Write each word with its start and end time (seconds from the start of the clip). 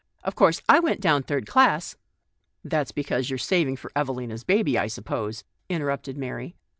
Of 0.23 0.33
course, 0.33 0.63
I 0.67 0.79
went 0.79 0.99
down 0.99 1.21
third 1.21 1.45
class 1.45 1.95
""That's 2.63 2.91
because 2.91 3.29
you 3.29 3.35
are 3.35 3.37
saving 3.37 3.75
for 3.75 3.91
Eve 3.95 4.09
lina's 4.09 4.43
baby, 4.43 4.75
I 4.75 4.87
suppose," 4.87 5.43
interrupted 5.69 6.17
Mary. 6.17 6.55